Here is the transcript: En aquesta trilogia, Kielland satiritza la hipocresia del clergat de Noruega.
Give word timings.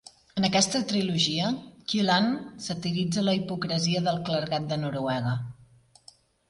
En 0.39 0.45
aquesta 0.47 0.79
trilogia, 0.91 1.51
Kielland 1.93 2.65
satiritza 2.71 3.27
la 3.29 3.37
hipocresia 3.41 4.05
del 4.09 4.21
clergat 4.31 4.69
de 4.75 4.83
Noruega. 4.87 5.41